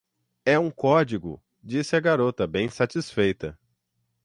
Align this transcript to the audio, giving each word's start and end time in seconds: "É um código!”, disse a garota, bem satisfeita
"É 0.43 0.57
um 0.57 0.71
código!”, 0.71 1.39
disse 1.63 1.95
a 1.95 1.99
garota, 1.99 2.47
bem 2.47 2.67
satisfeita 2.67 3.55